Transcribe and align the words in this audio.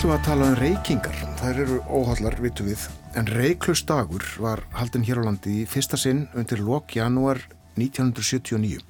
ætlum 0.00 0.14
við 0.14 0.16
að 0.16 0.24
tala 0.24 0.46
um 0.48 0.54
reykingar. 0.56 1.16
Það 1.36 1.58
eru 1.60 1.74
óhallar, 1.92 2.36
vitum 2.40 2.68
við. 2.70 2.84
En 3.20 3.26
Reyklust 3.28 3.84
dagur 3.84 4.24
var 4.40 4.62
haldin 4.72 5.04
hér 5.04 5.20
á 5.20 5.28
landi 5.28 5.58
í 5.60 5.66
fyrsta 5.68 5.98
sinn 6.00 6.22
undir 6.32 6.62
lok 6.64 6.94
janúar 6.96 7.42
1979, 7.76 8.80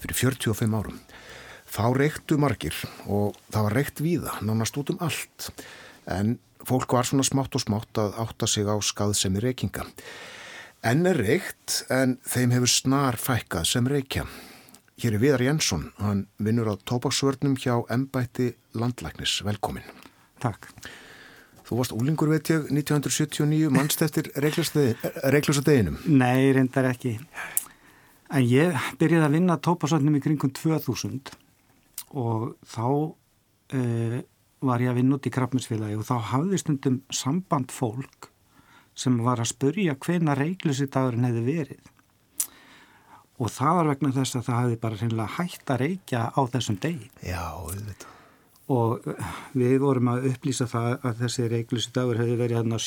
fyrir 0.00 0.16
45 0.16 0.78
árum. 0.80 0.96
Þá 1.68 1.84
reyktu 1.92 2.40
margir 2.40 2.72
og 3.04 3.36
það 3.52 3.68
var 3.68 3.78
reykt 3.82 4.00
víða, 4.00 4.32
nánast 4.40 4.80
út 4.80 4.94
um 4.94 5.04
allt. 5.04 5.52
En 6.08 6.38
fólk 6.64 6.96
var 6.96 7.04
svona 7.04 7.28
smátt 7.28 7.60
og 7.60 7.66
smátt 7.66 8.00
að 8.00 8.16
átta 8.24 8.48
sig 8.48 8.64
á 8.64 8.80
skaðsemi 8.80 9.44
reykinga. 9.44 9.84
En 10.80 11.04
er 11.04 11.20
reykt 11.20 11.82
en 11.92 12.16
þeim 12.24 12.56
hefur 12.56 12.78
snar 12.80 13.20
fækkað 13.20 13.74
sem 13.76 13.92
reykja. 13.92 14.24
Hér 15.04 15.18
er 15.18 15.20
Viðar 15.20 15.50
Jensson, 15.50 15.90
hann 16.00 16.30
vinnur 16.40 16.72
á 16.72 16.80
tópaksvörnum 16.80 17.60
hjá 17.60 17.82
Embætti 17.92 18.54
Landlæknis. 18.72 19.42
Velkomin. 19.44 20.08
Takk. 20.40 20.70
Þú 21.70 21.76
varst 21.78 21.94
úlingur 21.94 22.32
veit 22.32 22.48
ég 22.50 22.64
1979 22.66 23.70
mannst 23.70 24.00
eftir 24.02 24.26
reiklusadeginum. 24.42 26.00
Nei, 26.10 26.50
reyndar 26.56 26.88
ekki. 26.90 27.12
En 28.30 28.42
ég 28.42 28.74
byrjaði 28.98 29.28
að 29.28 29.36
vinna 29.36 29.58
tópasöndum 29.62 30.18
í 30.18 30.22
kringum 30.24 30.50
2000 30.54 31.30
og 32.18 32.56
þá 32.66 32.86
uh, 32.90 34.18
var 34.66 34.82
ég 34.82 34.90
að 34.90 34.98
vinna 34.98 35.18
út 35.20 35.30
í 35.30 35.34
krafminsfélagi 35.34 35.98
og 36.00 36.06
þá 36.10 36.16
hafði 36.32 36.60
stundum 36.64 37.00
samband 37.14 37.70
fólk 37.74 38.32
sem 38.98 39.22
var 39.22 39.38
að 39.38 39.52
spurja 39.54 39.94
hvena 39.94 40.34
reiklusidagurinn 40.38 41.30
hefði 41.30 41.46
verið. 41.46 41.90
Og 43.40 43.48
það 43.54 43.76
var 43.78 43.92
vegna 43.94 44.16
þess 44.18 44.40
að 44.40 44.48
það 44.48 44.64
hefði 44.64 44.80
bara 44.82 44.98
reynilega 45.04 45.34
hægt 45.38 45.70
að 45.70 45.84
reykja 45.86 46.30
á 46.34 46.40
þessum 46.50 46.82
degi. 46.82 47.12
Já, 47.22 47.44
auðvitað 47.54 48.16
og 48.70 49.06
við 49.58 49.78
vorum 49.82 50.12
að 50.12 50.28
upplýsa 50.30 50.68
það 50.70 50.92
að 51.08 51.24
þessi 51.24 51.48
reiklusi 51.50 51.94
dagur 51.94 52.20
hefði 52.20 52.36
verið 52.38 52.60
hérna, 52.60 52.78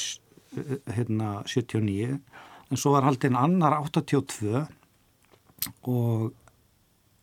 hérna 0.96 1.32
79 1.50 2.14
en 2.14 2.80
svo 2.80 2.96
var 2.96 3.08
haldinn 3.08 3.38
annar 3.40 3.76
82 3.82 4.64
og 5.90 6.32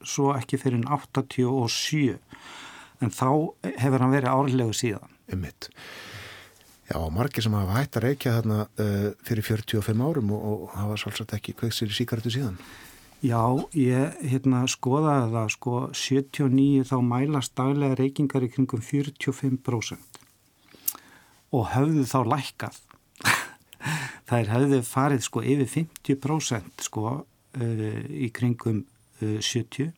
svo 0.01 0.31
ekki 0.37 0.61
fyrir 0.61 0.85
87 0.85 2.19
en 3.01 3.13
þá 3.17 3.29
hefur 3.81 4.05
hann 4.05 4.13
verið 4.13 4.33
árlegu 4.33 4.77
síðan. 4.77 5.19
Ummitt 5.33 5.71
Já, 6.91 6.99
margir 7.15 7.45
sem 7.45 7.55
hafa 7.55 7.77
hægt 7.77 7.97
að 8.01 8.05
reykja 8.09 8.33
þarna 8.41 8.63
uh, 8.67 9.11
fyrir 9.23 9.47
45 9.47 10.01
árum 10.03 10.33
og, 10.35 10.47
og 10.51 10.73
hafa 10.75 10.97
svolítið 10.99 11.37
ekki 11.37 11.55
kveiksir 11.61 11.93
í 11.93 11.95
síkartu 11.95 12.33
síðan 12.35 12.57
Já, 13.21 13.69
ég 13.77 14.15
hérna, 14.25 14.63
skoðaði 14.65 15.27
það, 15.35 15.49
sko, 15.53 15.73
79 15.93 16.87
þá 16.89 16.95
mælast 17.05 17.53
daglega 17.59 17.99
reykingar 17.99 18.47
í 18.47 18.49
kringum 18.49 18.81
45% 18.81 20.21
og 21.53 21.67
höfðu 21.75 22.07
þá 22.09 22.21
lækkað. 22.33 22.79
Það 24.31 24.37
er 24.39 24.53
höfðu 24.55 24.79
farið 24.89 25.25
sko 25.27 25.43
yfir 25.45 25.69
50% 25.69 26.87
sko 26.87 27.05
uh, 27.11 28.01
í 28.09 28.31
kringum 28.33 28.87
uh, 28.87 29.37
70 29.43 29.91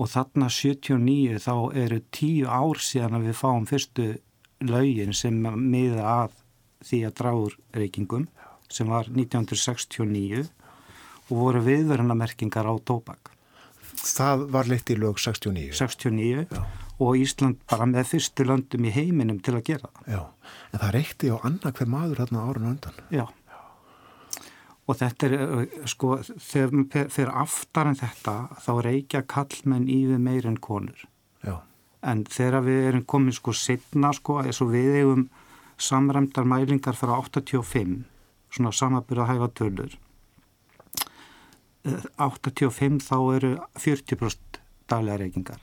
og 0.00 0.08
þarna 0.08 0.48
79 0.48 1.36
þá 1.44 1.54
eru 1.82 2.00
10 2.16 2.48
ár 2.48 2.80
síðan 2.80 3.18
að 3.18 3.26
við 3.28 3.36
fáum 3.42 3.66
fyrstu 3.68 4.06
laugin 4.64 5.12
sem 5.12 5.36
miða 5.36 6.06
að 6.22 6.40
því 6.86 7.02
að 7.10 7.16
dráur 7.20 7.58
reykingum 7.76 8.30
sem 8.72 8.88
var 8.88 9.10
1969 9.12 10.46
og 11.30 11.36
voru 11.38 11.64
viðverðunamerkingar 11.66 12.68
á 12.68 12.74
tóbak. 12.84 13.32
Það 14.00 14.46
var 14.54 14.70
leitt 14.70 14.90
í 14.90 14.96
lög 14.98 15.18
69? 15.20 15.72
69 15.76 16.46
Já. 16.50 16.62
og 17.00 17.18
Ísland 17.20 17.60
bara 17.70 17.88
með 17.88 18.14
fyrstu 18.14 18.46
löndum 18.48 18.86
í 18.88 18.94
heiminum 18.94 19.40
til 19.44 19.56
að 19.58 19.66
gera 19.72 19.90
það. 19.90 20.06
Já, 20.14 20.22
en 20.72 20.82
það 20.84 20.94
reykti 20.96 21.32
á 21.32 21.36
annað 21.38 21.76
hver 21.78 21.92
maður 21.92 22.22
hérna 22.24 22.46
árun 22.48 22.70
undan. 22.72 23.02
Já, 23.12 23.26
og 24.90 24.98
þetta 24.98 25.28
er, 25.28 25.64
sko, 25.88 26.16
þegar 26.24 26.74
maður 26.74 27.10
fyrir 27.14 27.32
aftar 27.42 27.90
en 27.90 27.98
þetta, 28.00 28.36
þá 28.64 28.72
reykja 28.86 29.22
kallmenn 29.30 29.88
yfir 29.90 30.22
meir 30.22 30.48
en 30.50 30.58
konur. 30.62 31.04
Já. 31.46 31.60
En 32.02 32.24
þegar 32.24 32.64
við 32.66 32.86
erum 32.88 33.06
komið 33.12 33.38
sko 33.38 33.54
setna, 33.54 34.12
sko, 34.16 34.40
eins 34.42 34.60
og 34.64 34.72
við 34.74 34.90
hefum 34.98 35.26
samræmdar 35.80 36.48
mælingar 36.48 36.96
frá 36.98 37.14
85, 37.20 38.00
svona 38.50 38.72
samabyrða 38.74 39.28
hæfa 39.30 39.50
tölur, 39.60 39.94
85 41.84 43.00
þá 43.06 43.16
eru 43.36 43.50
40% 43.78 44.60
daglega 44.90 45.20
reykingar 45.22 45.60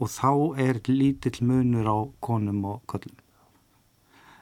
og 0.00 0.08
þá 0.08 0.30
er 0.62 0.78
lítill 0.88 1.42
munur 1.44 1.88
á 1.90 1.98
konum 2.24 2.62
og 2.70 2.84
köllum. 2.88 3.18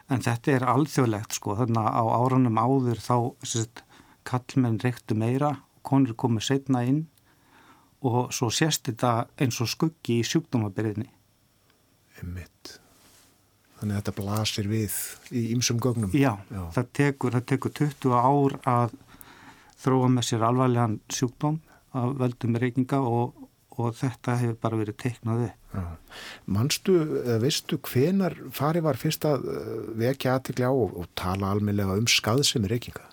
En 0.09 0.23
þetta 0.25 0.53
er 0.55 0.67
alþjóðlegt 0.71 1.35
sko, 1.37 1.57
þannig 1.59 1.81
að 1.83 1.99
á 1.99 2.05
árunum 2.15 2.61
áður 2.61 3.01
þá 3.03 3.17
sett, 3.43 3.83
kallmenn 4.29 4.79
reyktu 4.81 5.17
meira, 5.19 5.57
konur 5.83 6.15
komið 6.15 6.47
setna 6.47 6.85
inn 6.87 7.07
og 8.07 8.31
svo 8.33 8.53
sést 8.55 8.87
þetta 8.87 9.27
eins 9.41 9.59
og 9.65 9.73
skuggi 9.73 10.21
í 10.21 10.29
sjúkdómabyrðinni. 10.29 11.11
Emmitt. 12.23 12.79
Þannig 13.79 13.95
að 13.95 14.01
þetta 14.01 14.17
blasir 14.17 14.71
við 14.71 14.95
í 15.35 15.43
ymsum 15.55 15.83
gögnum. 15.83 16.15
Já, 16.15 16.37
Já. 16.51 16.63
Það, 16.75 16.89
tekur, 16.99 17.35
það 17.37 17.45
tekur 17.53 17.75
20 17.83 18.15
ár 18.15 18.57
að 18.71 18.97
þróa 19.79 20.11
með 20.13 20.29
sér 20.29 20.47
alvarlegan 20.49 20.99
sjúkdóm 21.13 21.61
að 21.97 22.17
veldum 22.23 22.59
reykinga 22.61 23.01
og, 23.01 23.49
og 23.79 23.97
þetta 23.97 24.37
hefur 24.43 24.59
bara 24.63 24.81
verið 24.81 24.99
teiknaði. 25.05 25.49
Manstu, 26.51 26.97
veistu 27.43 27.79
hvenar 27.85 28.37
fari 28.55 28.83
var 28.85 28.99
fyrst 29.01 29.27
að 29.29 29.49
eh, 29.53 29.75
vekja 30.03 30.37
aðtikli 30.39 30.67
á 30.67 30.73
og, 30.73 30.97
og 30.99 31.11
tala 31.19 31.53
almeinlega 31.55 31.99
um 32.01 32.09
skaðsemi 32.11 32.71
reykinga? 32.71 33.05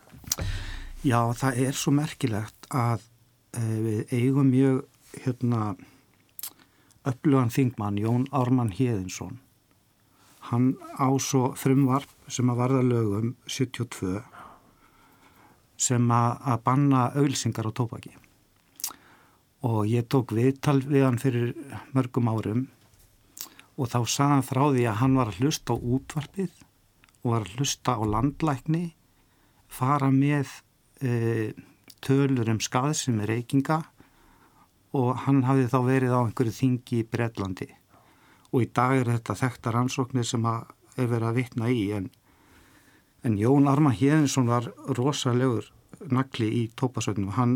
Já, 1.06 1.20
það 1.38 1.62
er 1.68 1.78
svo 1.78 1.94
merkilegt 1.94 2.70
að 2.74 3.04
e, 3.54 3.62
við 3.62 4.16
eigum 4.16 4.50
mjög 4.50 4.80
hérna 5.22 5.76
upplugan 7.06 7.54
þingmann 7.54 8.00
Jón 8.02 8.26
Ármann 8.34 8.74
Híðinsson 8.74 9.38
hann 10.50 10.76
á 10.98 11.10
svo 11.22 11.52
frumvarp 11.58 12.10
sem 12.30 12.50
að 12.50 12.60
varða 12.62 12.82
lögum 12.86 13.34
72 13.50 14.22
sem 15.78 16.12
að 16.12 16.62
banna 16.66 17.10
auðlsingar 17.16 17.68
á 17.68 17.72
tópaki 17.76 18.14
og 19.66 19.86
ég 19.90 20.08
tók 20.12 20.36
viðtal 20.36 20.80
við 20.86 21.06
hann 21.08 21.22
fyrir 21.22 21.54
mörgum 21.96 22.30
árum 22.30 22.66
og 23.76 23.90
þá 23.92 24.00
sagði 24.06 24.32
hann 24.34 24.46
frá 24.46 24.64
því 24.70 24.86
að 24.88 25.00
hann 25.02 25.18
var 25.20 25.32
að 25.32 25.40
hlusta 25.42 25.76
á 25.76 25.78
útvarpið 25.78 26.62
og 27.24 27.32
var 27.34 27.48
að 27.48 27.56
hlusta 27.58 27.96
á 27.98 28.04
landlækni 28.14 28.84
fara 29.76 30.12
með 30.14 30.52
e, 31.02 31.52
tölur 32.06 32.52
um 32.54 32.62
skaðsum 32.62 33.24
reykinga 33.26 33.82
og 34.96 35.26
hann 35.26 35.44
hafði 35.48 35.68
þá 35.74 35.80
verið 35.90 36.16
á 36.16 36.20
einhverju 36.22 36.56
þingi 36.56 37.02
í 37.02 37.08
Breitlandi 37.10 37.68
og 38.54 38.62
í 38.64 38.70
dag 38.72 38.96
er 39.02 39.12
þetta 39.16 39.40
þekktar 39.42 39.80
ansóknir 39.82 40.28
sem 40.28 40.46
að 40.48 40.70
er 40.96 41.10
verið 41.12 41.30
að 41.30 41.40
vitna 41.42 41.72
í 41.74 41.90
en 41.98 42.08
En 43.26 43.40
Jón 43.42 43.66
Arman 43.66 43.96
Hjeðinsson 43.98 44.46
var 44.46 44.68
rosalegur 44.94 45.72
nagli 46.14 46.50
í 46.60 46.64
tópasögnum. 46.78 47.32
Hann, 47.34 47.56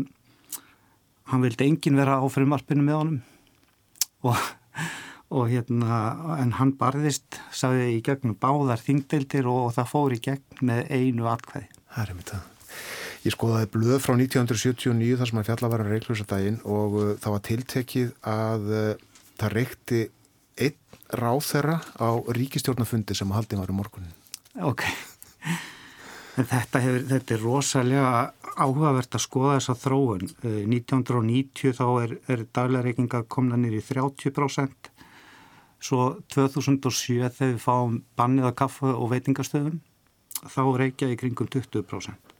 hann 1.30 1.44
vildi 1.44 1.68
engin 1.68 1.98
vera 2.00 2.18
á 2.18 2.26
frimarpinu 2.26 2.82
með 2.82 2.98
honum 2.98 3.20
og, 4.26 4.40
og 5.30 5.50
hérna, 5.52 6.00
en 6.42 6.56
hann 6.58 6.74
barðist, 6.80 7.38
sagði 7.54 7.92
í 7.94 8.00
gegnum 8.06 8.34
báðar 8.40 8.82
þingdeildir 8.82 9.46
og, 9.50 9.68
og 9.68 9.76
það 9.76 9.92
fór 9.92 10.16
í 10.16 10.22
gegn 10.24 10.64
með 10.66 10.90
einu 10.90 11.28
atkvæði. 11.30 11.70
Það 11.94 12.02
er 12.02 12.18
mitt 12.18 12.32
að. 12.34 12.48
Ég 13.20 13.36
skoðaði 13.36 13.68
blöð 13.74 13.98
frá 14.00 14.14
1979 14.16 15.20
þar 15.20 15.30
sem 15.30 15.40
að 15.42 15.48
fjalla 15.50 15.70
var 15.70 15.84
að 15.84 15.92
reiklusa 15.94 16.26
daginn 16.26 16.58
og 16.64 16.96
uh, 16.96 17.12
það 17.20 17.34
var 17.36 17.44
tiltekið 17.46 18.12
að 18.32 18.70
uh, 18.72 19.06
það 19.42 19.54
reikti 19.58 20.02
einn 20.66 20.98
ráþera 21.20 21.78
á 22.00 22.10
ríkistjórnafundi 22.32 23.14
sem 23.18 23.30
að 23.30 23.42
haldið 23.42 23.62
var 23.62 23.74
um 23.74 23.80
morgunin. 23.82 24.14
Ok. 24.66 24.86
Þetta, 26.40 26.80
hefur, 26.80 27.02
þetta 27.10 27.34
er 27.34 27.42
rosalega 27.42 28.10
áhugavert 28.60 29.16
að 29.16 29.24
skoða 29.24 29.56
þessa 29.58 29.76
þróun. 29.82 30.30
1990 30.44 31.68
eh, 31.68 31.76
þá 31.76 31.86
er, 32.04 32.16
er 32.30 32.44
daglegarreikinga 32.54 33.22
komna 33.32 33.58
nýri 33.60 33.82
30%. 33.84 34.90
Svo 35.80 36.06
2007 36.32 37.30
þegar 37.36 37.54
við 37.54 37.60
fáum 37.62 38.00
bannið 38.18 38.50
að 38.50 38.58
kaffa 38.60 38.92
og 38.94 39.12
veitingastöðum 39.14 39.80
þá 40.48 40.62
reykja 40.80 41.10
í 41.12 41.18
kringum 41.20 41.48
20%. 41.52 42.34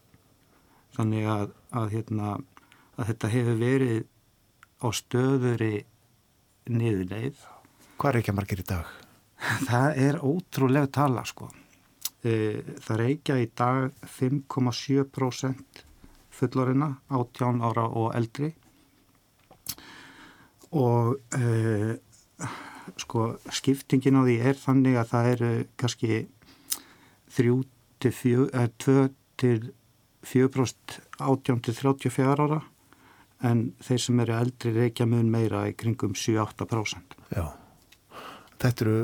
Þannig 0.96 1.28
að, 1.30 1.54
að, 1.76 1.92
hérna, 1.94 2.34
að 2.96 3.12
þetta 3.12 3.32
hefur 3.34 3.60
verið 3.60 4.02
á 4.80 4.86
stöðuri 4.96 5.74
niðurleið. 6.70 7.40
Hvað 8.00 8.16
reykja 8.18 8.36
margir 8.36 8.62
í 8.62 8.68
dag? 8.68 8.92
Það 9.68 10.04
er 10.04 10.20
ótrúlega 10.20 10.90
tala 10.92 11.24
sko. 11.28 11.48
E, 12.20 12.32
það 12.84 12.98
reykja 13.00 13.38
í 13.40 13.46
dag 13.56 13.94
5,7% 14.18 15.84
fullorina, 16.36 16.90
18 17.08 17.62
ára 17.64 17.86
og 17.88 18.12
eldri 18.16 18.50
og 20.76 21.16
e, 21.36 21.96
sko 23.00 23.24
skiptingin 23.52 24.20
á 24.20 24.22
því 24.26 24.36
er 24.50 24.58
þannig 24.60 24.98
að 25.00 25.10
það 25.14 25.30
eru 25.34 25.50
kannski 25.80 26.20
þrjú 27.30 27.56
til 28.00 28.12
fjö, 28.14 28.44
eða 28.52 28.68
tvö 28.80 29.06
til 29.40 29.72
fjöbróst 30.26 31.00
átjón 31.20 31.62
til 31.64 31.74
34 31.74 32.44
ára 32.44 32.60
en 33.48 33.70
þeir 33.80 34.02
sem 34.04 34.20
eru 34.20 34.36
eldri 34.36 34.74
reykja 34.76 35.06
mun 35.08 35.30
meira 35.32 35.64
í 35.70 35.74
kringum 35.78 36.12
7-8%. 36.12 37.16
Já, 37.32 37.46
þetta 38.60 38.84
eru 38.84 38.96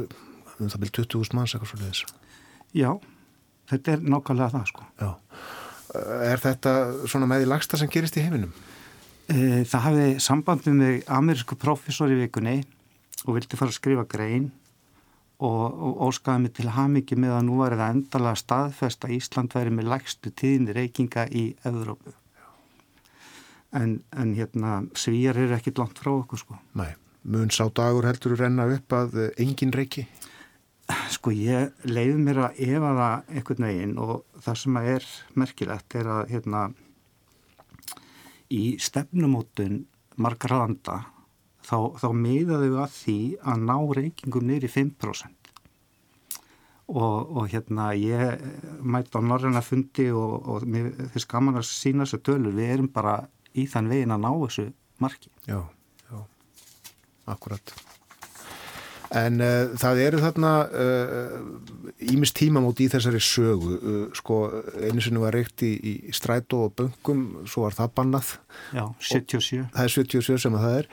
um 0.61 0.69
það 0.69 0.83
byrjum 0.83 1.09
20.000 1.09 1.39
manns 1.39 1.55
eitthvað 1.55 1.73
svolítið 1.73 1.93
þessu. 1.93 2.26
Já, 2.77 2.91
þetta 3.71 3.95
er 3.95 4.05
nákvæmlega 4.05 4.53
það 4.53 4.67
sko. 4.71 4.87
Já, 5.01 5.11
er 6.29 6.43
þetta 6.43 6.73
svona 7.09 7.29
með 7.31 7.47
í 7.47 7.51
lagsta 7.51 7.81
sem 7.81 7.91
gerist 7.93 8.19
í 8.21 8.25
heiminum? 8.27 8.53
E, 9.27 9.65
það 9.67 9.85
hafði 9.89 10.11
sambandum 10.23 10.77
með 10.83 10.99
amerísku 11.17 11.57
profesor 11.59 12.13
í 12.13 12.19
vikunni 12.21 12.61
og 13.25 13.39
vildi 13.39 13.59
fara 13.59 13.73
að 13.73 13.79
skrifa 13.79 14.05
grein 14.11 14.51
og, 15.41 15.65
og 15.73 16.05
óskaði 16.09 16.45
mig 16.45 16.55
til 16.57 16.69
hamingi 16.77 17.19
með 17.19 17.35
að 17.39 17.49
nú 17.49 17.57
var 17.63 17.79
það 17.81 17.97
endalega 17.97 18.43
staðfest 18.43 19.09
að 19.09 19.17
Ísland 19.17 19.57
væri 19.57 19.73
með 19.75 19.91
lægstu 19.95 20.33
tíðinni 20.33 20.77
reykinga 20.77 21.27
í 21.33 21.49
Evrópu. 21.67 22.15
En, 23.77 23.99
en 24.17 24.37
hérna 24.37 24.79
svíjar 24.97 25.37
eru 25.41 25.57
ekkit 25.57 25.81
langt 25.81 25.99
frá 26.01 26.13
okkur 26.15 26.41
sko. 26.41 26.61
Nei, 26.79 26.93
mun 27.25 27.51
sá 27.53 27.67
dagur 27.67 28.07
heldur 28.09 28.37
að 28.37 28.45
renna 28.45 28.69
upp 28.77 28.97
að 28.97 29.19
engin 29.43 29.75
reyki? 29.75 30.07
Sko 31.27 31.33
ég 31.35 31.81
leiði 31.91 32.21
mér 32.23 32.39
að 32.39 32.59
efa 32.63 32.91
það 32.95 33.31
einhvern 33.35 33.65
veginn 33.67 33.95
og 33.99 34.43
það 34.45 34.59
sem 34.61 34.77
er 34.79 35.07
merkilegt 35.43 35.97
er 35.99 36.11
að 36.15 36.21
hérna 36.31 36.61
í 38.55 38.61
stefnumótun 38.79 39.81
margra 40.23 40.61
landa 40.61 41.01
þá, 41.67 41.99
þá 41.99 42.07
miðaðu 42.15 42.69
við 42.69 42.79
að 42.85 42.95
því 43.01 43.17
að 43.43 43.67
ná 43.73 43.75
reykingum 43.99 44.47
nýri 44.53 44.71
5% 44.71 45.51
og, 46.95 47.19
og 47.27 47.51
hérna 47.51 47.89
ég 47.99 48.47
mætti 48.87 49.19
á 49.19 49.27
norðina 49.27 49.67
fundi 49.67 50.07
og, 50.15 50.39
og 50.47 50.71
mér 50.71 50.93
finnst 51.11 51.33
gaman 51.35 51.59
að 51.59 51.67
sína 51.73 52.07
þessu 52.07 52.23
tölur, 52.23 52.55
við 52.55 52.77
erum 52.77 52.93
bara 52.95 53.19
í 53.51 53.67
þann 53.67 53.91
vegin 53.91 54.15
að 54.15 54.23
ná 54.29 54.31
þessu 54.47 54.71
marki. 55.03 55.35
Já, 55.51 55.59
já, 56.07 56.23
akkurat. 57.35 57.75
En 59.15 59.41
uh, 59.43 59.75
það 59.79 60.01
eru 60.03 60.23
þarna 60.23 60.53
ímist 62.11 62.35
uh, 62.35 62.41
tímamóti 62.41 62.87
í 62.87 62.91
þessari 62.91 63.21
sögu. 63.23 63.77
Uh, 63.77 64.01
sko, 64.17 64.41
einu 64.83 65.05
sinni 65.05 65.23
var 65.23 65.37
reykt 65.37 65.63
í, 65.67 65.75
í 65.77 66.15
strætó 66.17 66.65
og 66.67 66.75
böngum, 66.81 67.27
svo 67.47 67.67
var 67.67 67.77
það 67.77 67.93
bannað. 68.01 68.33
Já, 68.75 68.85
77. 69.13 69.63
Og 69.63 69.77
það 69.77 69.85
er 69.85 69.95
77 69.95 70.43
sem 70.47 70.59
það 70.59 70.81
er. 70.81 70.91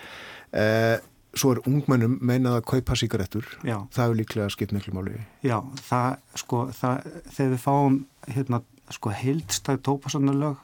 Svo 1.33 1.56
er 1.56 1.63
ungmennum 1.65 2.19
meinað 2.21 2.60
að 2.60 2.68
kaupa 2.69 2.98
síkaretur. 3.00 3.48
Já. 3.65 3.80
Það 3.95 4.04
er 4.04 4.19
líklega 4.19 4.51
skipt 4.54 4.75
miklu 4.75 4.94
máli. 4.94 5.15
Já, 5.42 5.57
það, 5.88 6.19
sko, 6.38 6.60
það, 6.77 7.07
þegar 7.33 7.56
við 7.56 7.63
fáum 7.63 7.95
hérna, 8.36 8.60
sko, 8.94 9.13
heildstæð 9.18 9.81
tópasannuleg 9.88 10.62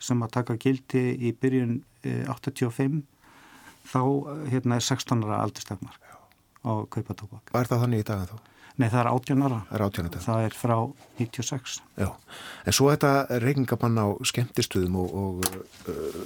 sem 0.00 0.20
að 0.20 0.34
taka 0.36 0.58
gildi 0.60 1.06
í 1.16 1.32
byrjun 1.40 1.80
85 2.04 3.00
þá 3.90 4.02
hérna 4.52 4.78
er 4.78 4.84
16 4.84 5.24
ára 5.24 5.42
á 6.64 6.72
kaupa 6.92 7.16
tóbak. 7.16 7.44
Hvað 7.50 7.62
er 7.62 7.70
það 7.70 7.84
þannig 7.84 8.02
í 8.02 8.08
dag 8.10 8.24
en 8.24 8.30
þá? 8.30 8.38
Nei, 8.80 8.86
það 8.88 9.00
er 9.00 9.08
18 9.10 9.44
ára. 9.44 9.58
Það 9.68 9.76
er 9.76 9.84
18 9.84 10.06
ára. 10.08 10.22
Það 10.24 10.44
er 10.46 10.54
frá 10.56 10.76
96. 11.18 11.74
Já, 12.00 12.08
en 12.64 12.76
svo 12.76 12.88
þetta 12.88 13.40
reykingabann 13.42 14.00
á 14.00 14.08
skemmtistuðum 14.30 14.96
og, 15.02 15.16
og 15.20 15.90
uh, 15.90 16.20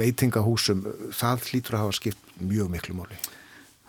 veitingahúsum, 0.00 0.82
það 1.14 1.46
hlýtur 1.50 1.76
að 1.76 1.84
hafa 1.84 1.98
skipt 2.00 2.32
mjög 2.40 2.72
miklu 2.72 2.96
máli. 2.98 3.20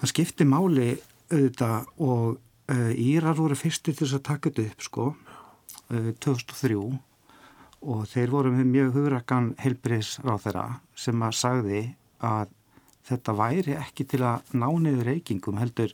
Það 0.01 0.13
skipti 0.13 0.47
máli 0.49 0.89
auðvitað 1.31 1.89
og 2.03 2.27
uh, 2.35 2.91
Írar 2.93 3.37
voru 3.39 3.57
fyrsti 3.57 3.95
til 3.95 4.05
þess 4.05 4.19
að 4.19 4.27
taka 4.29 4.51
þetta 4.51 4.67
upp 4.69 4.85
sko 4.85 5.07
uh, 5.15 6.11
2003 6.21 6.77
og 7.81 8.05
þeir 8.11 8.33
voru 8.33 8.53
með 8.53 8.69
mjög 8.75 8.95
hugrakan 8.99 9.51
helbriðsráð 9.61 10.43
þeirra 10.45 10.65
sem 10.93 11.25
að 11.25 11.37
sagði 11.39 11.83
að 12.21 12.51
þetta 13.07 13.35
væri 13.37 13.77
ekki 13.79 14.05
til 14.13 14.23
að 14.27 14.53
ná 14.53 14.67
niður 14.81 15.07
reykingum 15.11 15.59
heldur 15.61 15.93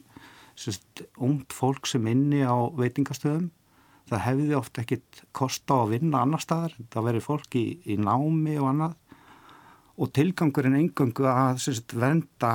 sérst, 0.58 1.06
ungt 1.22 1.54
fólk 1.54 1.88
sem 1.90 2.06
inni 2.10 2.42
á 2.44 2.58
veitingastöðum 2.78 3.52
það 4.08 4.24
hefði 4.24 4.56
oft 4.58 4.80
ekkit 4.82 5.22
kosta 5.36 5.82
að 5.82 5.98
vinna 5.98 6.24
annar 6.24 6.42
staðar, 6.42 6.74
það 6.94 7.08
veri 7.10 7.24
fólk 7.24 7.58
í, 7.60 7.66
í 7.92 7.98
námi 8.00 8.56
og 8.62 8.72
annað 8.72 8.96
og 9.98 10.12
tilgangurinn 10.14 10.78
engangu 10.78 11.28
að 11.30 11.62
sérst, 11.66 11.96
venda 11.98 12.52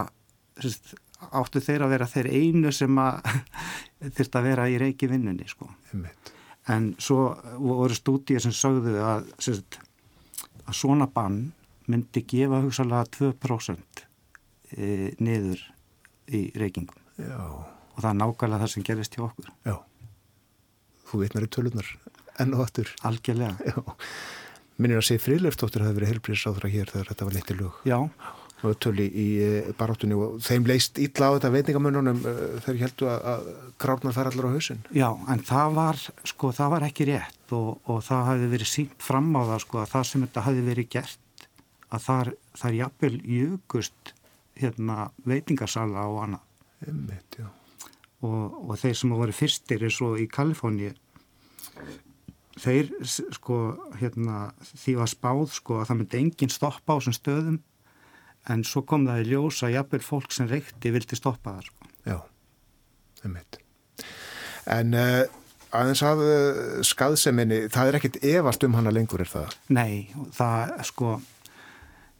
sérst, 0.60 0.94
áttu 1.30 1.62
þeir 1.62 1.86
að 1.86 1.94
vera 1.94 2.10
þeir 2.10 2.28
einu 2.32 2.72
sem 2.74 2.98
að 2.98 3.34
þurft 4.16 4.38
að 4.38 4.46
vera 4.48 4.68
í 4.70 4.78
reiki 4.82 5.10
vinnunni 5.10 5.48
sko. 5.50 5.68
en 6.72 6.92
svo 6.98 7.32
voru 7.58 7.94
stúdíu 7.94 8.40
sem 8.40 8.54
sögðu 8.54 8.96
að, 9.02 9.28
að 10.66 10.74
svona 10.74 11.06
bann 11.10 11.52
myndi 11.90 12.22
gefa 12.26 12.62
hugsalega 12.62 13.06
2% 13.18 14.06
e, 14.76 15.12
niður 15.22 15.62
í 16.32 16.44
reykingum. 16.58 16.98
Já. 17.20 17.38
og 17.92 17.98
það 18.00 18.10
er 18.10 18.18
nákvæmlega 18.18 18.64
það 18.64 18.70
sem 18.72 18.84
gerist 18.88 19.16
hjá 19.16 19.24
okkur. 19.26 19.50
Já, 19.68 19.74
þú 21.10 21.22
veitnar 21.22 21.46
í 21.46 21.50
tölunar 21.52 21.88
enn 22.40 22.54
og 22.56 22.64
aftur. 22.66 22.92
Algjörlega. 23.06 23.74
Minnir 24.80 25.02
að 25.02 25.10
segja 25.10 25.22
frilöftóttur 25.26 25.84
hafi 25.84 25.98
verið 25.98 26.14
helbriðsáðra 26.14 26.70
hér 26.72 26.92
þegar 26.92 27.10
þetta 27.12 27.26
var 27.28 27.36
litið 27.36 27.60
lög. 27.60 27.82
Já. 27.88 27.98
Og 28.62 28.76
töli 28.78 29.08
í 29.18 29.26
e, 29.42 29.46
baráttunni 29.74 30.14
og 30.14 30.36
þeim 30.42 30.68
leist 30.70 30.98
ítla 31.02 31.32
á 31.32 31.34
þetta 31.34 31.50
veitingamönnunum 31.50 32.20
e, 32.22 32.34
þegar 32.62 32.76
heldu 32.84 33.08
að, 33.10 33.24
að 33.32 33.48
krárnar 33.82 34.14
fær 34.14 34.30
allar 34.30 34.46
á 34.46 34.54
hausin 34.54 34.84
Já, 34.94 35.08
en 35.34 35.42
það 35.48 35.74
var 35.80 35.98
sko, 36.30 36.52
það 36.54 36.70
var 36.76 36.86
ekki 36.86 37.08
rétt 37.10 37.54
og, 37.58 37.72
og 37.90 37.98
það 38.06 38.22
hafi 38.28 38.50
verið 38.54 38.70
sínt 38.70 39.02
fram 39.02 39.32
á 39.34 39.42
það 39.50 39.64
sko 39.64 39.82
að 39.82 39.90
það 39.96 40.06
sem 40.12 40.24
þetta 40.28 40.46
hafi 40.46 40.62
verið 40.68 40.88
gert 40.94 41.46
að 41.90 42.06
það 42.06 42.32
er 42.70 42.78
jafnvel 42.78 43.18
jökust 43.34 44.14
hérna, 44.62 45.10
veitingarsala 45.28 46.06
og 46.10 46.22
annað. 46.26 46.46
Einmitt, 46.82 47.38
og, 48.26 48.56
og 48.62 48.78
þeir 48.80 48.96
sem 48.98 49.12
voru 49.14 49.34
fyrstir 49.34 49.84
eins 49.86 50.00
og 50.02 50.18
í 50.18 50.26
Kaliforni 50.30 50.90
þeir 52.62 52.90
sko 53.06 53.58
hérna, 54.00 54.52
því 54.62 54.96
var 55.00 55.10
spáð 55.10 55.44
sko 55.56 55.80
að 55.80 55.90
það 55.90 56.00
myndi 56.00 56.20
engin 56.20 56.52
stoppa 56.52 56.96
á 56.96 56.98
þessum 56.98 57.16
stöðum 57.16 57.60
en 58.52 58.64
svo 58.66 58.82
kom 58.86 59.06
það 59.06 59.22
í 59.22 59.28
ljós 59.30 59.60
að 59.66 59.76
jafnvel 59.76 60.02
fólk 60.04 60.34
sem 60.34 60.50
reykti 60.50 60.92
vildi 60.94 61.18
stoppa 61.18 61.56
það 61.56 61.68
sko. 61.70 61.90
Já, 62.08 62.18
einmitt. 63.22 63.58
En 64.70 64.96
uh, 64.98 65.22
aðeins 65.74 66.02
að 66.06 66.24
uh, 66.26 66.80
skaðseminni, 66.86 67.64
það 67.72 67.90
er 67.90 67.98
ekkit 68.00 68.18
efast 68.34 68.66
um 68.66 68.76
hana 68.78 68.94
lengur 68.94 69.22
er 69.22 69.30
það? 69.30 69.56
Nei, 69.74 70.10
það 70.34 70.74
sko 70.90 71.14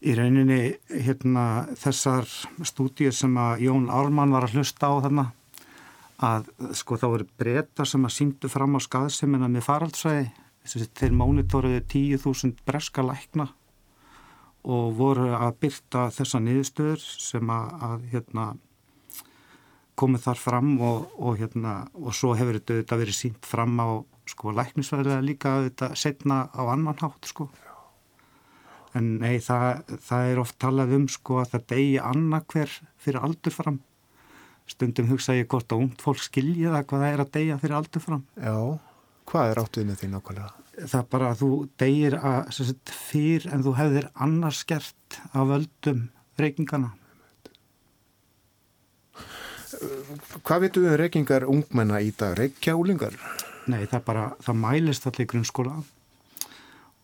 í 0.03 0.15
rauninni 0.19 0.75
hérna, 0.91 1.69
þessar 1.79 2.27
stúdíu 2.67 3.13
sem 3.15 3.37
að 3.39 3.67
Jón 3.69 3.87
Ármann 3.93 4.35
var 4.35 4.49
að 4.49 4.59
hlusta 4.59 4.91
á 4.91 4.95
þarna 5.05 5.27
að 6.23 6.51
sko 6.79 6.99
þá 6.99 7.07
eru 7.09 7.27
breyta 7.39 7.87
sem 7.89 8.05
að 8.07 8.15
síndu 8.17 8.51
fram 8.51 8.79
á 8.79 8.81
skaðsemina 8.83 9.51
með 9.51 9.67
faraldsvæði. 9.67 10.29
Þeir 10.63 11.15
mónitóruðu 11.19 11.81
10.000 11.91 12.63
breska 12.67 13.03
lækna 13.03 13.49
og 14.63 14.93
voru 14.95 15.33
að 15.35 15.57
byrta 15.65 16.05
þessa 16.15 16.39
niðurstöður 16.39 17.03
sem 17.03 17.51
að, 17.51 17.73
að 17.83 18.05
hérna, 18.13 18.45
komið 19.99 20.29
þar 20.29 20.43
fram 20.45 20.71
og, 20.79 21.09
og, 21.19 21.41
hérna, 21.41 21.75
og 21.99 22.15
svo 22.15 22.37
hefur 22.39 22.61
þetta 22.63 22.99
verið 23.01 23.19
sínt 23.19 23.49
fram 23.49 23.75
á 23.83 23.89
sko 24.31 24.55
læknisvæðilega 24.55 25.27
líka 25.27 25.57
þetta 25.67 25.91
setna 25.99 26.45
á 26.55 26.63
annan 26.71 26.99
hátt 27.03 27.27
sko 27.27 27.51
en 28.99 29.09
nei, 29.23 29.39
það, 29.41 29.97
það 30.05 30.31
er 30.31 30.41
oft 30.43 30.59
talað 30.61 30.95
um 30.99 31.09
sko 31.11 31.41
að 31.43 31.55
það 31.55 31.67
degi 31.73 31.99
annarkver 32.03 32.79
fyrir 33.01 33.25
aldur 33.25 33.57
fram 33.57 33.81
stundum 34.71 35.11
hugsa 35.11 35.37
ég 35.37 35.49
hvort 35.51 35.73
að 35.73 35.85
ungd 35.85 36.03
fólk 36.03 36.23
skilja 36.23 36.73
það 36.75 36.89
hvað 36.91 37.05
það 37.05 37.13
er 37.13 37.23
að 37.25 37.31
deyja 37.37 37.61
fyrir 37.63 37.79
aldur 37.79 38.05
fram 38.05 38.25
Já, 38.37 38.57
hvað 39.31 39.53
er 39.53 39.63
áttuðinu 39.63 39.99
því 39.99 40.11
nákvæmlega? 40.13 40.51
Það 40.89 41.07
bara 41.13 41.31
að 41.31 41.41
þú 41.43 41.51
deyir 41.83 42.17
að, 42.19 42.39
sagt, 42.57 42.93
fyrr 43.11 43.47
en 43.53 43.65
þú 43.67 43.77
hefðir 43.77 44.11
annars 44.27 44.63
gert 44.69 45.21
af 45.33 45.49
völdum 45.51 46.05
reykingana 46.41 46.93
Hvað 50.47 50.63
veitum 50.63 50.85
við 50.85 50.93
um 50.93 50.99
reykingar 51.01 51.45
ungmenna 51.49 51.99
í 52.05 52.13
dag? 52.15 52.37
Reykja 52.39 52.77
úlingar? 52.79 53.17
Nei, 53.73 53.83
það 53.91 54.05
bara, 54.07 54.25
það 54.45 54.59
mælist 54.63 55.07
allir 55.09 55.29
grunnskóla 55.31 55.81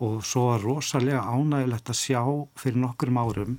og 0.04 0.20
svo 0.26 0.44
var 0.52 0.62
rosalega 0.62 1.22
ánægilegt 1.26 1.90
að 1.90 2.00
sjá 2.00 2.20
fyrir 2.58 2.82
nokkrum 2.84 3.18
árum 3.18 3.56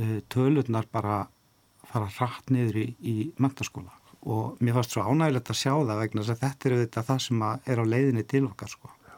uh, 0.00 0.18
tölurnar 0.32 0.88
bara 0.92 1.24
fara 1.90 2.08
hratt 2.16 2.50
niður 2.50 2.80
í, 2.82 2.88
í 2.98 3.14
mentaskóla 3.38 3.94
og 4.24 4.60
mér 4.64 4.78
fannst 4.78 4.94
svo 4.96 5.04
ánægilegt 5.04 5.52
að 5.52 5.60
sjá 5.60 5.72
það 5.74 6.00
vegna 6.00 6.22
þess 6.22 6.34
að 6.34 6.44
þetta 6.44 6.68
er 6.68 6.76
auðvitað 6.76 7.08
það 7.08 7.24
sem 7.26 7.42
er 7.44 7.82
á 7.82 7.84
leiðinni 7.84 8.24
til 8.28 8.44
okkar 8.48 8.70
sko. 8.72 8.92
Já, 9.04 9.16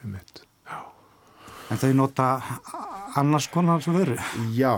er 0.00 0.12
mitt. 0.14 0.40
Já. 0.64 0.78
En 1.70 1.82
þau 1.82 1.90
nota 1.98 2.28
annars 3.20 3.48
konar 3.52 3.84
sem 3.84 3.96
veru. 3.96 4.16
Já, 4.56 4.72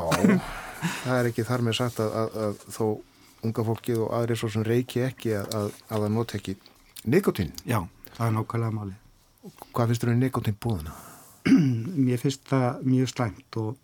það 1.04 1.14
er 1.20 1.30
ekki 1.30 1.46
þar 1.46 1.66
með 1.68 1.78
sagt 1.78 2.02
að, 2.02 2.16
að, 2.22 2.40
að 2.48 2.64
þó 2.74 2.84
unga 3.46 3.66
fólkið 3.70 4.02
og 4.02 4.16
aðri 4.18 4.38
svo 4.40 4.50
sem 4.50 4.66
reiki 4.66 5.04
ekki 5.06 5.36
að, 5.38 5.52
að, 5.54 5.68
að 5.86 6.06
það 6.06 6.16
nota 6.16 6.40
ekki 6.40 6.56
nikotín. 7.06 7.54
Já, 7.62 7.84
það 8.16 8.26
er 8.26 8.34
nákvæmlega 8.40 8.74
máli. 8.80 8.98
Hvað 9.72 9.92
finnst 9.92 10.04
þú 10.04 10.12
um 10.12 10.22
nikotín 10.22 10.56
búðuna? 10.60 10.94
Mér 12.06 12.20
finnst 12.22 12.48
það 12.50 12.82
mjög 12.88 13.12
slæmt 13.12 13.58
og 13.60 13.76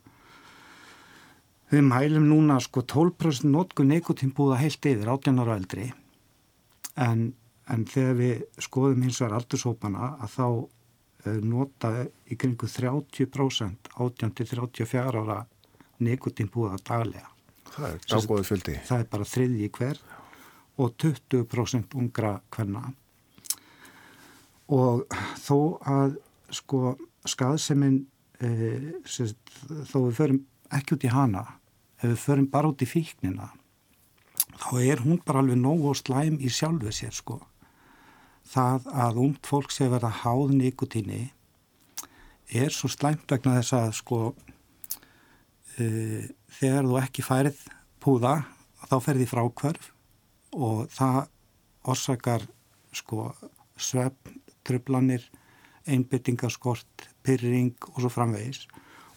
við 1.72 1.86
mælum 1.88 2.28
núna 2.28 2.58
sko 2.62 2.84
12% 2.84 3.48
notku 3.50 3.86
nikotín 3.86 4.34
búða 4.36 4.60
heilt 4.60 4.86
yfir 4.86 5.10
18 5.10 5.40
ára 5.42 5.56
eldri 5.58 5.88
en, 7.00 7.32
en 7.70 7.86
þegar 7.88 8.18
við 8.20 8.64
skoðum 8.66 9.06
hins 9.06 9.20
vegar 9.22 9.38
aldursópana 9.40 10.14
að 10.14 10.34
þá 10.36 10.46
uh, 10.48 11.38
nota 11.42 11.92
í 12.30 12.38
kringu 12.38 12.68
30% 12.70 13.94
18 13.96 14.34
til 14.38 14.50
34 14.52 15.22
ára 15.24 15.40
nikotín 16.04 16.50
búða 16.52 16.78
daglega. 16.84 17.30
Það 17.74 17.88
er 17.88 18.04
dágóðu 18.10 18.46
fjöldi. 18.46 18.74
Það 18.86 19.00
er 19.00 19.08
bara 19.10 19.30
þriðji 19.30 19.70
hver 19.78 20.02
og 20.82 20.94
20% 21.00 21.96
ungra 21.98 22.36
hverna 22.54 22.90
og 24.72 25.04
þó 25.44 25.58
að 25.84 26.16
sko 26.54 26.94
skaðseminn 27.28 28.04
e, 28.40 28.48
þó 29.04 29.98
við 30.06 30.16
förum 30.18 30.40
ekki 30.74 30.96
út 30.96 31.06
í 31.06 31.12
hana 31.12 31.44
ef 32.00 32.08
við 32.08 32.22
förum 32.24 32.48
bara 32.52 32.70
út 32.72 32.84
í 32.84 32.88
fíknina 32.88 33.50
þá 34.60 34.70
er 34.82 35.02
hún 35.04 35.20
bara 35.24 35.42
alveg 35.42 35.58
nóg 35.60 35.84
og 35.90 35.98
slæm 35.98 36.38
í 36.38 36.50
sjálfu 36.52 36.92
sér 36.94 37.14
sko. 37.14 37.40
Það 38.44 38.88
að 38.92 39.20
umt 39.24 39.48
fólk 39.48 39.72
sé 39.72 39.88
verða 39.88 40.12
háð 40.22 40.52
nikotíni 40.54 41.22
er 42.52 42.72
svo 42.74 42.90
slæmt 42.92 43.30
vegna 43.30 43.56
þess 43.58 43.76
að 43.78 43.94
sko 43.98 44.18
e, 45.80 45.86
þegar 46.60 46.88
þú 46.90 46.98
ekki 47.00 47.24
færið 47.24 47.62
púða 48.04 48.34
þá 48.84 48.96
ferði 49.00 49.28
frákvörf 49.30 49.90
og 50.54 50.84
það 50.92 51.20
orsakar 51.88 52.44
sko 52.94 53.32
svefn, 53.80 54.36
tröflanir 54.66 55.26
einbyttingaskort, 55.90 57.08
pyrring 57.24 57.74
og 57.92 58.00
svo 58.02 58.12
framvegis 58.12 58.64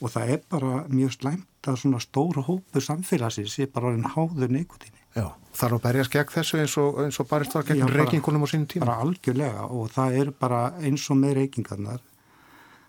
og 0.02 0.12
það 0.14 0.34
er 0.36 0.44
bara 0.52 0.84
mjög 0.92 1.16
slæmt 1.16 1.68
að 1.68 1.80
svona 1.82 2.02
stóru 2.04 2.44
hópu 2.46 2.84
samfélagsins 2.84 3.58
er 3.64 3.72
bara 3.74 3.92
orðin 3.92 4.12
háður 4.14 4.52
neikutíni. 4.54 5.02
Já, 5.18 5.32
þarf 5.58 5.80
að 5.80 5.84
berjast 5.88 6.14
gegn 6.14 6.34
þessu 6.36 6.60
eins 6.62 6.76
og, 6.78 7.00
eins 7.02 7.18
og 7.22 7.30
barist 7.32 7.56
var 7.58 7.66
gegn 7.66 7.90
reykingunum 7.90 8.46
á 8.46 8.48
sínum 8.52 8.68
tíma? 8.70 8.86
Bara 8.86 9.08
algjörlega 9.08 9.66
og 9.74 9.90
það 9.96 10.20
er 10.22 10.32
bara 10.44 10.62
eins 10.86 11.08
og 11.10 11.18
með 11.18 11.40
reykingarnar 11.42 12.04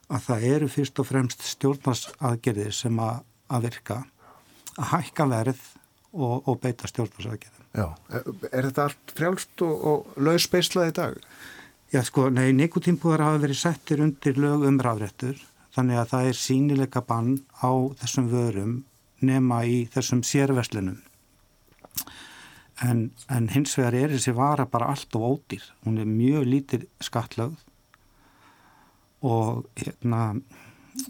að 0.08 0.24
það 0.26 0.46
eru 0.50 0.70
fyrst 0.72 1.00
og 1.00 1.08
fremst 1.08 1.44
stjórnarsaðgerðir 1.54 2.76
sem 2.76 3.00
að, 3.00 3.22
að 3.48 3.68
virka 3.68 3.98
að 4.76 4.90
hækka 4.92 5.28
verð 5.32 5.62
og, 6.12 6.34
og 6.48 6.60
beita 6.60 6.90
stjórnarsaðgerðum. 6.90 7.54
Já, 7.78 7.86
er 8.50 8.68
þetta 8.68 8.88
allt 8.88 9.14
frjálst 9.16 9.64
og, 9.64 9.88
og 9.88 10.20
laus 10.24 10.48
beislað 10.52 10.92
í 10.92 10.94
dag? 10.98 11.18
Já, 11.88 12.02
sko, 12.04 12.26
nei, 12.28 12.50
nikotínbúðar 12.52 13.22
hafa 13.24 13.38
verið 13.46 13.60
settir 13.62 14.02
undir 14.04 14.36
lög 14.36 14.66
umræðrættur 14.68 15.38
þannig 15.72 15.96
að 15.96 16.10
það 16.10 16.26
er 16.28 16.36
sínileika 16.36 17.00
bann 17.08 17.30
á 17.64 17.72
þessum 18.02 18.26
vörum 18.28 18.74
nema 19.24 19.62
í 19.64 19.78
þessum 19.94 20.20
sérverslunum. 20.26 20.98
En, 22.84 23.00
en 23.32 23.48
hins 23.54 23.72
vegar 23.78 23.96
er 23.96 24.12
þessi 24.12 24.34
vara 24.36 24.66
bara 24.68 24.90
allt 24.92 25.16
og 25.16 25.24
ódýr. 25.30 25.64
Hún 25.86 25.96
er 26.02 26.10
mjög 26.10 26.44
lítir 26.46 26.84
skattlögð 27.02 27.64
og 29.26 29.64
hérna 29.80 30.20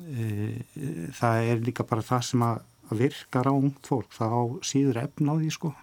e, 0.06 0.62
það 1.18 1.50
er 1.50 1.66
líka 1.66 1.85
bara 1.90 2.06
það 2.06 2.23
sem 2.30 2.47
að, 2.47 2.62
virkar 3.02 3.50
á 3.50 3.52
ungt 3.52 3.90
fólk. 3.90 4.14
Það 4.14 4.38
á 4.38 4.42
síður 4.64 5.02
efn 5.02 5.28
á 5.28 5.35
því 5.35 5.50
sko. 5.58 5.75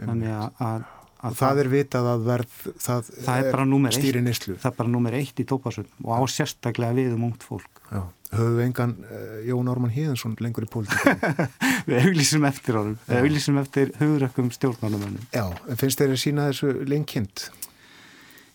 Þannig 0.00 0.32
að, 0.32 0.88
að 1.20 1.36
Það, 1.40 1.60
er 1.62 1.68
vitað 1.74 2.08
að 2.10 2.24
verð 2.28 2.56
það, 2.80 3.10
það 3.26 3.50
er, 3.50 3.60
er 3.90 3.96
stýri 3.96 4.22
nýslu 4.24 4.56
það 4.56 4.70
er 4.70 4.76
bara 4.78 4.92
nummer 4.94 5.16
eitt 5.18 5.42
í 5.42 5.46
tópasöldum 5.48 6.08
og 6.08 6.12
á 6.16 6.20
sérstaklega 6.32 6.96
við 6.96 7.14
um 7.16 7.28
ungt 7.28 7.44
fólk. 7.44 7.82
Já. 7.90 8.02
höfum 8.30 8.56
við 8.56 8.66
engan 8.68 8.92
uh, 9.02 9.38
Jón 9.48 9.70
Orman 9.72 9.92
Híðinsson 9.94 10.36
lengur 10.40 10.64
í 10.64 10.70
pólitík 10.70 11.24
við 11.88 12.04
auglísum 12.04 12.46
eftir 12.48 12.78
honum. 12.78 12.98
Við 13.08 13.24
auglísum 13.24 13.58
eftir 13.60 13.90
hugurökkum 13.98 14.52
stjórnmálumönnum 14.54 15.26
Já, 15.34 15.44
finnst 15.80 16.00
þeir 16.00 16.14
að 16.14 16.22
sína 16.24 16.46
þessu 16.52 16.76
lengind? 16.88 17.50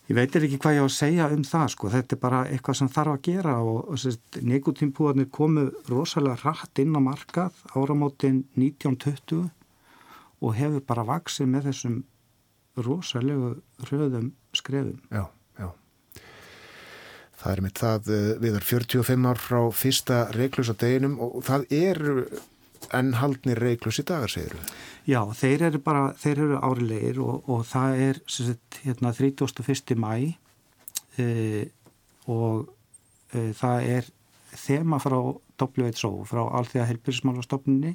Ég 0.06 0.14
veitir 0.14 0.44
ekki 0.46 0.60
hvað 0.62 0.76
ég 0.76 0.84
á 0.84 0.86
að 0.86 0.94
segja 0.94 1.28
um 1.34 1.40
það 1.42 1.70
sko, 1.72 1.88
þetta 1.90 2.14
er 2.14 2.20
bara 2.22 2.40
eitthvað 2.46 2.76
sem 2.78 2.90
þarf 2.94 3.12
að 3.16 3.24
gera 3.26 3.54
og, 3.58 3.88
og 3.90 4.42
nekotínpúðarnir 4.46 5.30
komu 5.34 5.64
rosalega 5.90 6.38
rætt 6.44 6.78
inn 6.78 6.94
á 6.94 7.02
markað 7.02 7.56
áramótin 7.74 8.44
1920 8.54 9.48
og 10.46 10.54
hefur 10.54 10.84
bara 10.86 11.06
vaksið 11.08 11.50
með 11.50 11.66
þessum 11.72 11.96
rosalegu 12.76 13.54
röðum 13.90 14.32
skrefum. 14.56 15.00
Já, 15.10 15.24
já. 15.58 15.70
Það 17.40 17.52
er 17.52 17.62
mitt 17.64 17.80
það 17.80 18.12
eh, 18.16 18.28
við 18.42 18.50
erum 18.52 18.68
45 18.72 19.30
ár 19.30 19.40
frá 19.40 19.60
fyrsta 19.72 20.20
reiklus 20.36 20.72
á 20.72 20.74
deginum 20.76 21.18
og 21.22 21.40
það 21.46 21.66
eru 21.76 22.16
ennhaldnir 22.94 23.58
reiklus 23.60 24.00
í 24.02 24.06
dagar, 24.06 24.30
segir 24.30 24.56
við. 24.56 24.74
Já, 25.06 25.20
þeir 25.38 25.68
eru 25.68 25.80
bara, 25.82 26.06
þeir 26.18 26.42
eru 26.44 26.60
árilegir 26.66 27.20
og, 27.22 27.48
og 27.50 27.62
það 27.66 28.00
er 28.08 28.20
sagt, 28.30 28.80
hérna, 28.82 29.12
31. 29.14 29.94
mæ 30.02 30.12
e, 31.18 31.26
og 32.26 32.66
e, 33.30 33.52
það 33.54 33.90
er 33.96 34.08
þema 34.56 34.98
frá 35.02 35.18
WHO, 35.56 36.10
frá 36.28 36.42
Alþjóða 36.58 36.88
helbyrgismálastofnunni 36.90 37.94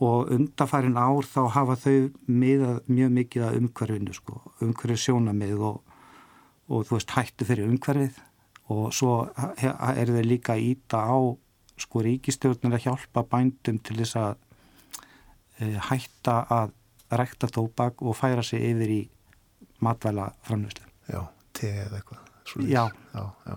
og 0.00 0.32
undarfærin 0.32 0.96
ár 0.96 1.26
þá 1.28 1.42
hafa 1.56 1.76
þau 1.76 2.08
miðað 2.26 2.80
mjög 2.88 3.14
mikið 3.18 3.46
að 3.46 3.58
umhverfinu 3.60 4.16
sko, 4.16 4.40
umhverfið 4.64 5.02
sjónamið 5.04 5.64
og, 5.68 5.80
og 6.72 6.86
þú 6.88 6.96
veist 6.96 7.14
hættu 7.16 7.48
fyrir 7.48 7.68
umhverfið 7.68 8.20
og 8.70 8.94
svo 8.96 9.14
er 9.60 10.12
þau 10.14 10.24
líka 10.24 10.56
íta 10.56 11.02
á 11.04 11.18
sko 11.80 12.04
ríkistjórnir 12.04 12.78
að 12.78 12.86
hjálpa 12.86 13.24
bændum 13.28 13.80
til 13.84 13.98
þess 14.00 14.16
að 14.20 14.32
e, 15.60 15.74
hætta 15.90 16.36
að 16.48 16.74
rekta 17.20 17.50
tóbak 17.50 18.04
og 18.04 18.16
færa 18.16 18.44
sig 18.46 18.62
yfir 18.70 18.94
í 18.94 19.00
matvæla 19.84 20.30
framlýslu. 20.46 20.86
Já, 21.10 21.22
tegið 21.56 21.84
eða 21.86 22.00
eitthvað. 22.00 22.26
Já. 22.66 22.84
já, 23.14 23.24
já. 23.46 23.56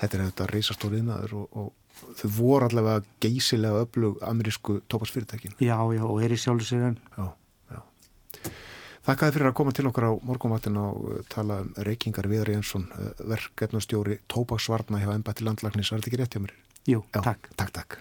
Þetta 0.00 0.16
er 0.16 0.24
þetta 0.28 0.46
reysastóriðnaður 0.50 1.34
og, 1.40 1.58
og 1.60 1.72
þau 2.20 2.30
voru 2.36 2.68
allavega 2.68 3.04
geysilega 3.22 3.84
öflug 3.84 4.20
amerísku 4.24 4.80
tóparsfyrirtækin. 4.90 5.56
Já, 5.60 5.78
já, 5.94 6.02
og 6.04 6.22
er 6.22 6.34
í. 6.34 6.38
Já, 6.38 7.26
já. 7.70 7.80
Þakkaði 9.04 9.36
fyrir 9.36 9.50
að 9.50 9.56
koma 9.60 9.76
til 9.76 9.86
okkar 9.90 10.08
á 10.08 10.12
morgunvattin 10.24 10.80
og 10.80 11.04
uh, 11.04 11.22
tala 11.28 11.60
um 11.64 11.72
reykingar 11.86 12.28
Viðar 12.30 12.54
Jensson, 12.54 12.88
uh, 12.96 13.12
verkefnastjóri 13.34 14.20
Tópaksvarna 14.32 15.02
hjá 15.02 15.12
Embætti 15.14 15.44
landlagnis. 15.44 15.92
Var 15.92 16.00
þetta 16.00 16.12
ekki 16.12 16.22
rétt 16.22 16.36
hjá 16.38 16.44
mér? 16.46 16.58
Jú, 16.88 17.04
já, 17.12 17.20
takk. 17.20 17.52
Takk, 17.56 17.74
takk. 17.80 17.98